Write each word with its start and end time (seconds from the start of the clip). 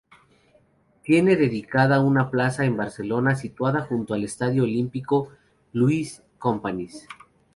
Tiene 1.03 1.35
dedicada 1.35 1.99
una 2.01 2.31
plaza 2.31 2.65
en 2.65 2.75
Barcelona, 2.75 3.35
situada 3.35 3.81
junto 3.81 4.15
al 4.15 4.23
Estadio 4.23 4.63
Olímpico 4.63 5.29
Lluís 5.73 6.23
Companys. 6.39 7.07